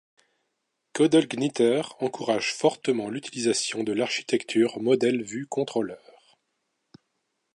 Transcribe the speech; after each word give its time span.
CodeIgniter 0.93 1.93
encourage 2.01 2.53
fortement 2.55 3.11
l'utilisation 3.11 3.83
de 3.83 3.91
l'architecture 3.93 4.81
Modèle-Vue-Contrôleur. 4.81 6.01